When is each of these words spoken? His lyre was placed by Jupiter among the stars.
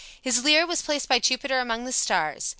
His 0.19 0.43
lyre 0.43 0.65
was 0.65 0.81
placed 0.81 1.07
by 1.07 1.19
Jupiter 1.19 1.59
among 1.59 1.83
the 1.85 1.91
stars. 1.91 2.49